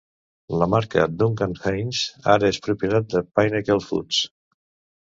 La 0.61 0.67
marca 0.73 1.03
Duncan 1.19 1.53
Hines 1.67 2.01
ara 2.37 2.51
és 2.55 2.61
propietat 2.69 3.15
de 3.17 3.25
Pinnacle 3.39 3.81
Foods. 3.91 4.27